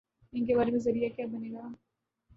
ان 0.33 0.45
کے 0.45 0.55
بارے 0.55 0.71
میں 0.71 0.79
ذریعہ 0.79 1.09
کیا 1.15 1.25
بنے 1.31 1.51
گا؟ 1.51 1.67